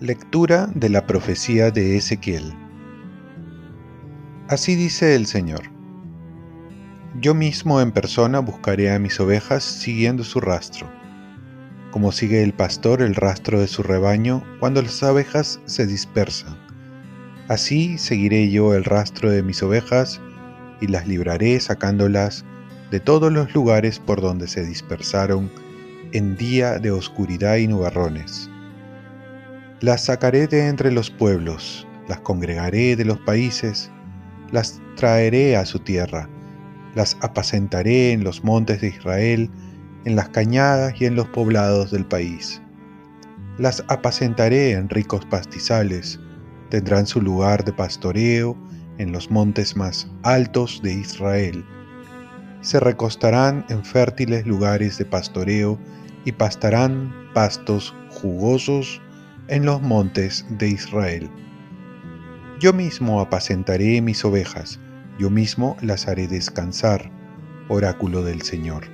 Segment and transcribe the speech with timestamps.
[0.00, 2.52] Lectura de la profecía de Ezequiel.
[4.48, 5.62] Así dice el Señor.
[7.20, 10.90] Yo mismo en persona buscaré a mis ovejas siguiendo su rastro,
[11.90, 16.63] como sigue el pastor el rastro de su rebaño cuando las abejas se dispersan.
[17.48, 20.20] Así seguiré yo el rastro de mis ovejas
[20.80, 22.44] y las libraré sacándolas
[22.90, 25.50] de todos los lugares por donde se dispersaron
[26.12, 28.50] en día de oscuridad y nubarrones
[29.84, 33.90] las sacaré de entre los pueblos, las congregaré de los países,
[34.50, 36.26] las traeré a su tierra,
[36.94, 39.50] las apacentaré en los montes de Israel,
[40.06, 42.62] en las cañadas y en los poblados del país.
[43.58, 46.18] Las apacentaré en ricos pastizales,
[46.70, 48.56] tendrán su lugar de pastoreo
[48.98, 51.64] en los montes más altos de Israel.
[52.60, 55.78] Se recostarán en fértiles lugares de pastoreo
[56.24, 59.00] y pastarán pastos jugosos
[59.48, 61.30] en los montes de Israel.
[62.60, 64.80] Yo mismo apacentaré mis ovejas,
[65.18, 67.10] yo mismo las haré descansar,
[67.68, 68.84] oráculo del Señor.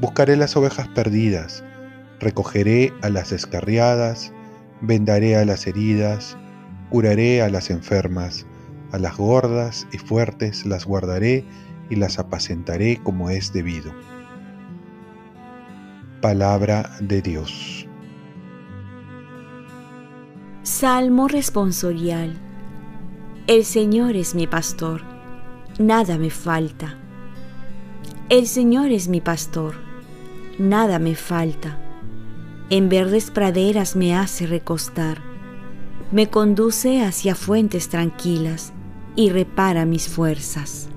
[0.00, 1.62] Buscaré las ovejas perdidas,
[2.18, 4.32] recogeré a las descarriadas,
[4.80, 6.36] vendaré a las heridas,
[6.90, 8.46] curaré a las enfermas,
[8.92, 11.44] a las gordas y fuertes las guardaré
[11.90, 13.92] y las apacentaré como es debido.
[16.20, 17.86] Palabra de Dios.
[20.62, 22.40] Salmo responsorial.
[23.46, 25.02] El Señor es mi pastor,
[25.78, 26.98] nada me falta.
[28.28, 29.74] El Señor es mi pastor,
[30.58, 31.78] nada me falta.
[32.70, 35.18] En verdes praderas me hace recostar,
[36.12, 38.72] me conduce hacia fuentes tranquilas
[39.14, 40.88] y repara mis fuerzas.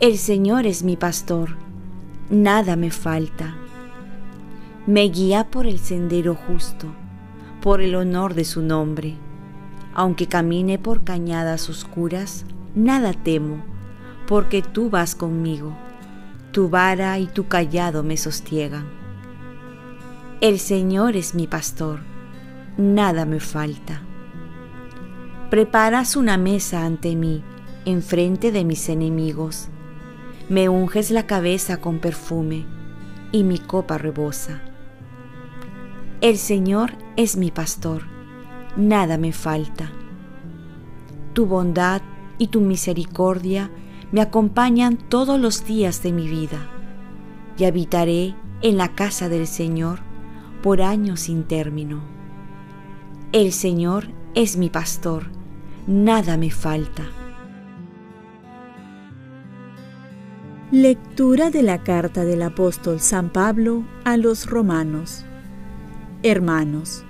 [0.00, 1.56] El Señor es mi pastor,
[2.28, 3.56] nada me falta.
[4.86, 6.92] Me guía por el sendero justo
[7.66, 9.16] por el honor de su nombre.
[9.92, 12.44] Aunque camine por cañadas oscuras,
[12.76, 13.56] nada temo,
[14.28, 15.76] porque tú vas conmigo.
[16.52, 19.05] Tu vara y tu callado me sostiegan.
[20.42, 22.00] El Señor es mi pastor,
[22.76, 24.02] nada me falta.
[25.48, 27.42] Preparas una mesa ante mí,
[27.86, 29.68] enfrente de mis enemigos.
[30.50, 32.66] Me unges la cabeza con perfume,
[33.32, 34.60] y mi copa rebosa.
[36.20, 38.02] El Señor es mi pastor,
[38.76, 39.90] nada me falta.
[41.32, 42.02] Tu bondad
[42.36, 43.70] y tu misericordia
[44.12, 46.58] me acompañan todos los días de mi vida,
[47.56, 50.05] y habitaré en la casa del Señor
[50.66, 52.02] por años sin término.
[53.30, 55.26] El Señor es mi pastor,
[55.86, 57.04] nada me falta.
[60.72, 65.24] Lectura de la carta del apóstol San Pablo a los romanos.
[66.24, 67.04] Hermanos,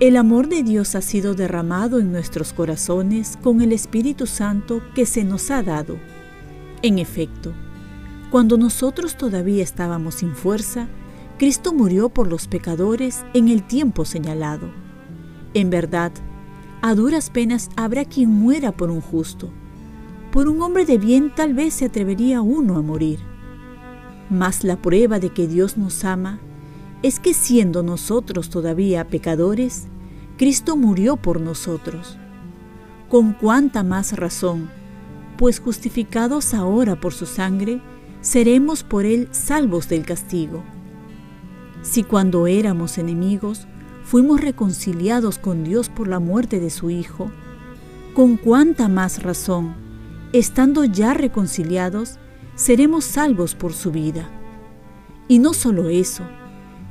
[0.00, 5.04] el amor de Dios ha sido derramado en nuestros corazones con el Espíritu Santo que
[5.04, 5.98] se nos ha dado.
[6.80, 7.52] En efecto,
[8.30, 10.88] cuando nosotros todavía estábamos sin fuerza,
[11.38, 14.70] Cristo murió por los pecadores en el tiempo señalado.
[15.52, 16.12] En verdad,
[16.80, 19.50] a duras penas habrá quien muera por un justo.
[20.30, 23.18] Por un hombre de bien tal vez se atrevería uno a morir.
[24.30, 26.38] Mas la prueba de que Dios nos ama
[27.02, 29.88] es que siendo nosotros todavía pecadores,
[30.36, 32.16] Cristo murió por nosotros.
[33.08, 34.70] Con cuánta más razón,
[35.36, 37.80] pues justificados ahora por su sangre,
[38.20, 40.62] seremos por él salvos del castigo.
[41.84, 43.68] Si cuando éramos enemigos
[44.04, 47.30] fuimos reconciliados con Dios por la muerte de su Hijo,
[48.14, 49.74] con cuánta más razón,
[50.32, 52.18] estando ya reconciliados,
[52.54, 54.30] seremos salvos por su vida.
[55.28, 56.24] Y no solo eso,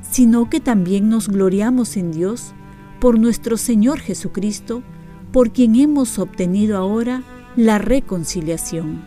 [0.01, 2.53] sino que también nos gloriamos en Dios
[2.99, 4.83] por nuestro Señor Jesucristo,
[5.31, 7.23] por quien hemos obtenido ahora
[7.55, 9.03] la reconciliación.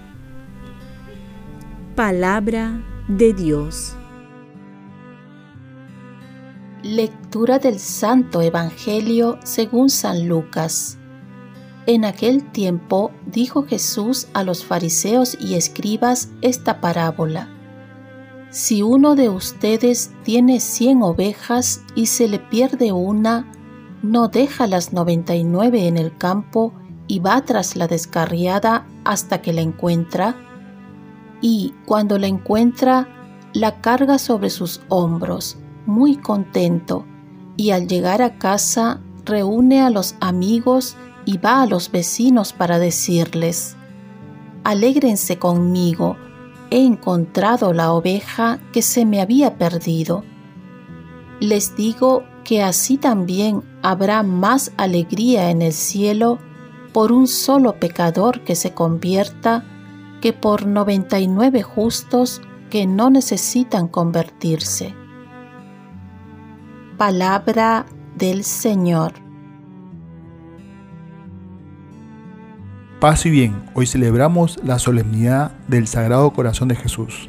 [1.94, 3.97] Palabra de Dios.
[6.87, 10.99] Lectura del Santo Evangelio según San Lucas.
[11.87, 17.49] En aquel tiempo dijo Jesús a los fariseos y escribas esta parábola.
[18.50, 23.50] Si uno de ustedes tiene cien ovejas y se le pierde una,
[24.05, 26.73] no deja las noventa y nueve en el campo
[27.09, 30.37] y va tras la descarriada hasta que la encuentra,
[31.41, 33.09] y cuando la encuentra,
[33.55, 37.06] la carga sobre sus hombros, muy contento,
[37.56, 42.79] y al llegar a casa reúne a los amigos y va a los vecinos para
[42.79, 43.77] decirles,
[44.65, 46.17] Alégrense conmigo,
[46.71, 50.25] he encontrado la oveja que se me había perdido.
[51.38, 56.39] Les digo que así también habrá más alegría en el cielo
[56.93, 59.65] por un solo pecador que se convierta
[60.21, 62.41] que por 99 justos
[62.71, 64.94] que no necesitan convertirse.
[66.96, 67.84] Palabra
[68.16, 69.12] del Señor.
[73.00, 77.28] Paz y bien, hoy celebramos la solemnidad del Sagrado Corazón de Jesús.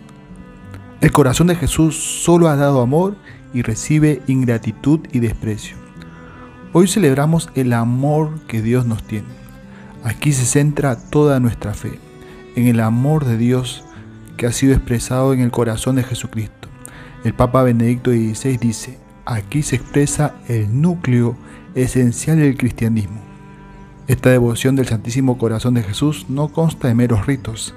[1.01, 3.17] El corazón de Jesús solo ha dado amor
[3.53, 5.75] y recibe ingratitud y desprecio.
[6.71, 9.27] Hoy celebramos el amor que Dios nos tiene.
[10.01, 11.99] Aquí se centra toda nuestra fe,
[12.55, 13.83] en el amor de Dios
[14.37, 16.69] que ha sido expresado en el corazón de Jesucristo.
[17.25, 21.35] El Papa Benedicto XVI dice, aquí se expresa el núcleo
[21.75, 23.19] esencial del cristianismo.
[24.07, 27.75] Esta devoción del Santísimo Corazón de Jesús no consta de meros ritos,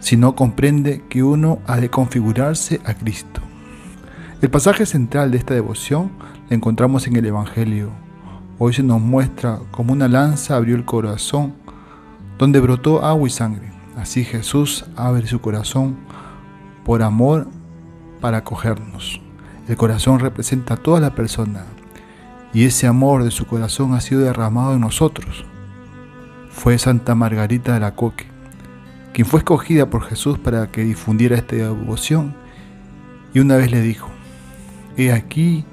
[0.00, 3.40] sino comprende que uno ha de configurarse a Cristo.
[4.40, 6.10] El pasaje central de esta devoción
[6.50, 7.90] la encontramos en el Evangelio.
[8.58, 11.54] Hoy se nos muestra como una lanza abrió el corazón,
[12.38, 13.70] donde brotó agua y sangre.
[13.96, 15.96] Así Jesús abre su corazón
[16.84, 17.46] por amor
[18.20, 19.20] para acogernos.
[19.72, 21.64] El corazón representa a toda la persona
[22.52, 25.46] y ese amor de su corazón ha sido derramado en nosotros.
[26.50, 28.26] Fue Santa Margarita de la Coque,
[29.14, 32.34] quien fue escogida por Jesús para que difundiera esta devoción
[33.32, 34.10] y una vez le dijo,
[34.98, 35.64] He aquí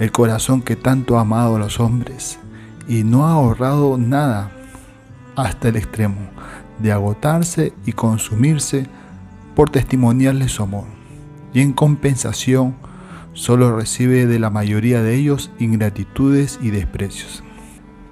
[0.00, 2.38] el corazón que tanto ha amado a los hombres
[2.86, 4.50] y no ha ahorrado nada
[5.34, 6.28] hasta el extremo
[6.78, 8.86] de agotarse y consumirse
[9.56, 10.84] por testimoniarle su amor.
[11.54, 12.83] Y en compensación,
[13.34, 17.42] solo recibe de la mayoría de ellos ingratitudes y desprecios.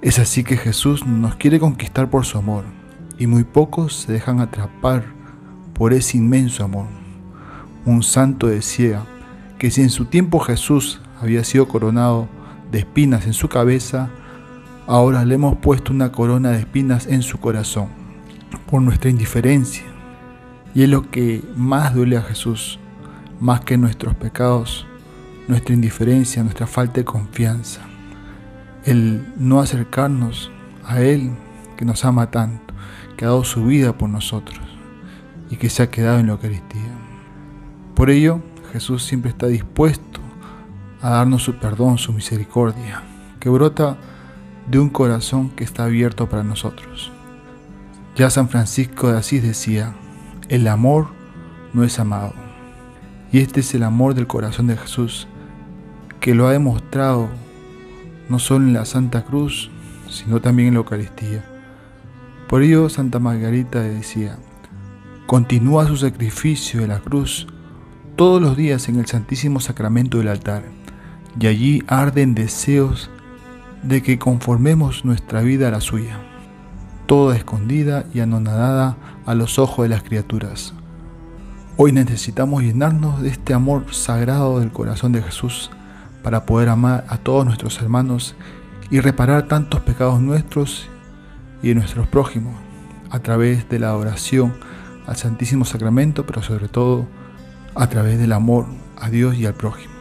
[0.01, 2.65] Es así que Jesús nos quiere conquistar por su amor,
[3.17, 5.05] y muy pocos se dejan atrapar
[5.73, 6.87] por ese inmenso amor.
[7.85, 9.03] Un santo decía
[9.57, 12.27] que si en su tiempo Jesús había sido coronado
[12.71, 14.09] de espinas en su cabeza,
[14.87, 17.87] ahora le hemos puesto una corona de espinas en su corazón,
[18.69, 19.85] por nuestra indiferencia.
[20.75, 22.79] Y es lo que más duele a Jesús,
[23.39, 24.85] más que nuestros pecados,
[25.47, 27.81] nuestra indiferencia, nuestra falta de confianza,
[28.85, 30.51] el no acercarnos
[30.85, 31.31] a Él
[31.77, 32.73] que nos ama tanto,
[33.17, 34.59] que ha dado su vida por nosotros
[35.49, 36.93] y que se ha quedado en la Eucaristía.
[37.95, 38.41] Por ello,
[38.71, 40.19] Jesús siempre está dispuesto
[41.01, 43.03] a darnos su perdón, su misericordia,
[43.39, 43.97] que brota
[44.67, 47.11] de un corazón que está abierto para nosotros.
[48.15, 49.93] Ya San Francisco de Asís decía,
[50.49, 51.07] el amor
[51.73, 52.33] no es amado.
[53.31, 55.27] Y este es el amor del corazón de Jesús,
[56.23, 57.27] que lo ha demostrado
[58.29, 59.69] no solo en la Santa Cruz,
[60.09, 61.43] sino también en la Eucaristía.
[62.47, 64.37] Por ello Santa Margarita decía,
[65.27, 67.45] continúa su sacrificio de la cruz
[68.15, 70.63] todos los días en el Santísimo Sacramento del altar,
[71.37, 73.09] y allí arden deseos
[73.81, 76.19] de que conformemos nuestra vida a la suya,
[77.05, 80.73] toda escondida y anonadada a los ojos de las criaturas.
[81.75, 85.69] Hoy necesitamos llenarnos de este amor sagrado del corazón de Jesús
[86.23, 88.35] para poder amar a todos nuestros hermanos
[88.89, 90.87] y reparar tantos pecados nuestros
[91.61, 92.55] y de nuestros prójimos
[93.09, 94.53] a través de la oración
[95.05, 97.07] al Santísimo Sacramento, pero sobre todo
[97.75, 98.65] a través del amor
[98.99, 99.93] a Dios y al prójimo.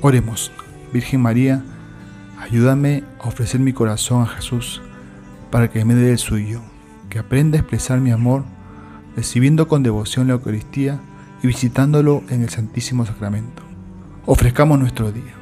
[0.00, 0.50] Oremos,
[0.92, 1.62] Virgen María,
[2.40, 4.82] ayúdame a ofrecer mi corazón a Jesús
[5.50, 6.60] para que me dé el suyo,
[7.10, 8.44] que aprenda a expresar mi amor
[9.14, 11.00] recibiendo con devoción la Eucaristía
[11.42, 13.62] y visitándolo en el Santísimo Sacramento.
[14.26, 15.41] Ofrezcamos nuestro día.